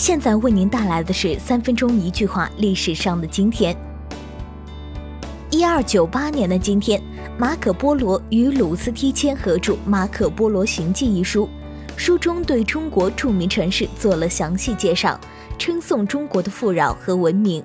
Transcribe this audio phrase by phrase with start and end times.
[0.00, 3.76] 现在为您带来的是三分钟一句话历史上的今天。
[5.50, 6.98] 一二九八年的今天，
[7.36, 11.46] 马可波罗与鲁斯提谦合著《马可波罗行记》一书，
[11.98, 15.20] 书中对中国著名城市做了详细介绍，
[15.58, 17.62] 称颂中国的富饶和文明。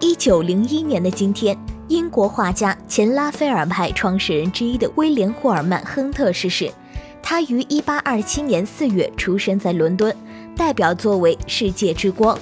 [0.00, 1.56] 一九零一年的今天，
[1.86, 6.68] 英国画家、前拉斐尔派创始人之一的威廉·霍尔曼·亨特逝世。
[7.26, 10.14] 他于一八二七年四月出生在伦敦，
[10.56, 12.36] 代表作为《世界之光》。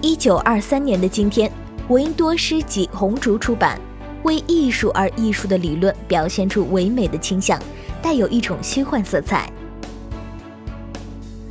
[0.00, 1.52] 一九二三年的今天，
[1.88, 3.78] 维多诗集红烛出版，
[4.22, 7.60] 为艺术而艺术的理论表现出唯美的倾向，
[8.00, 9.52] 带有一种虚幻色彩。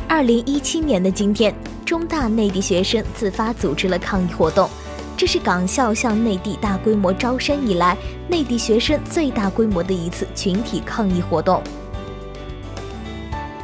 [0.08, 1.54] 二零一七年的今天，
[1.86, 4.68] 中大内地学生自发组织了抗议活动。
[5.16, 7.96] 这是港校向内地大规模招生以来，
[8.28, 11.62] 内地学生最大规模的一次群体抗议活动。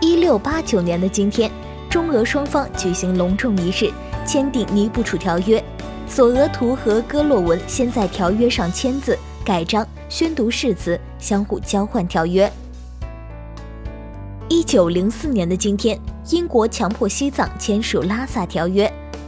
[0.08, 1.52] 一六八九年的今天，
[1.90, 3.92] 中俄双方举行隆重仪式，
[4.26, 5.60] 签订《尼布楚条约》，
[6.08, 12.50] 索额图和戈洛文先在条约上签字、盖章、宣读誓词，相互交换条约。
[14.48, 16.00] 一九零四年的今天，
[16.30, 18.88] 英国强迫西藏签署《拉萨条约》。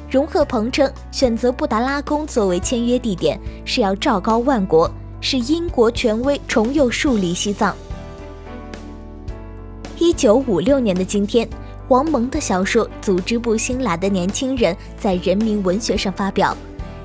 [0.09, 7.75] 荣赫鹏称，选择布达拉宫作为签约地点是要昭告万国，是英国权威重又树立西藏。
[10.00, 11.45] 一九五六年的今天，
[11.89, 16.55] 王蒙的小说《组织部新来的年轻人》在人民文学上发表。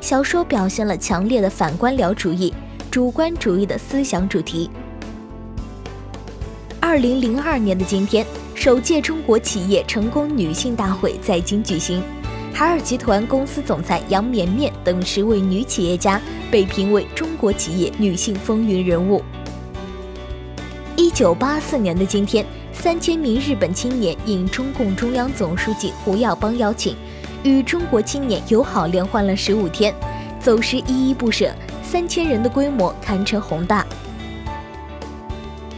[0.00, 2.54] 小说表现了强烈的反官僚主义、
[2.92, 4.70] 主观主义的思想主题。
[6.78, 12.00] 二零零二年的今天，首届中国企业成功女性大会在京举行。
[12.52, 19.20] 海尔集团公司总裁杨绵绵等十位女企业家被评为中国企业女性风云人物。
[20.96, 26.94] 一九八四年的今天，三千名日本青年应中共中央总书记胡耀邦邀请，
[27.42, 29.94] 与中国青年友好联欢了十五天，
[30.38, 31.50] 走时依依不舍，
[31.82, 33.86] 三千人的规模堪称宏大。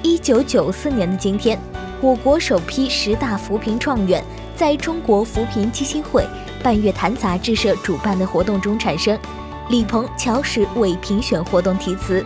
[0.02, 1.58] 一九九四年的今天，
[2.00, 4.24] 我国首批十大扶贫状元
[4.56, 6.26] 在中国扶贫基金会。
[6.62, 9.16] 半月谈杂志社主办的活动中产生，
[9.68, 12.24] 李鹏、乔石为评选活动题词。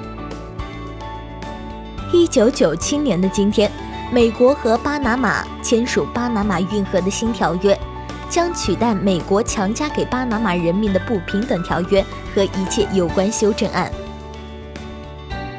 [2.11, 3.71] 一九九七年的今天，
[4.13, 7.79] 美国和巴拿马签署巴拿马运河的新条约，
[8.29, 12.05] 将取代美国强加给巴拿马人民的不平等条约
[12.35, 13.89] 和一切有关修正案。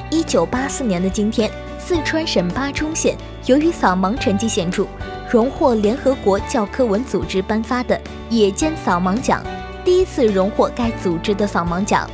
[0.09, 4.85] 一九八四年的今天，四川省巴中县由于扫盲成绩显著。
[5.29, 7.97] 荣获联合国教科文组织颁发的
[8.29, 9.41] 野间扫盲奖，
[9.85, 12.05] 第一次荣获该组织的扫盲奖。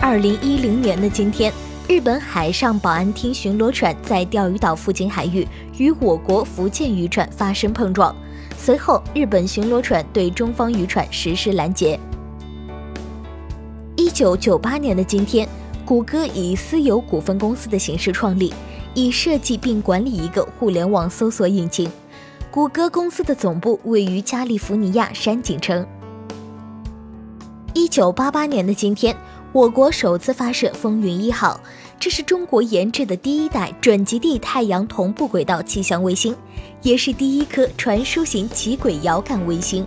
[0.00, 1.52] 二零一零年的今天，
[1.92, 8.16] 日本海上保安厅巡逻船在钓鱼岛附近海域与我国福建渔船发生碰撞，
[8.56, 12.00] 随后日本巡逻船对中方渔船实施拦截。
[13.94, 15.46] 一九九八年的今天，
[15.84, 18.54] 谷歌以私有股份公司的形式创立。
[18.94, 21.90] 以设计并管理一个互联网搜索引擎。
[22.50, 25.86] 谷歌公司的总部位于加利福尼亚山景城。
[27.74, 29.14] 一九八八年的今天，
[29.52, 31.58] 我国首次发射风云一号，
[32.02, 36.34] 这是中国研制的第一代准极地太阳同步轨道气象卫星，
[36.82, 39.86] 也是第一颗传输型极轨遥感卫星。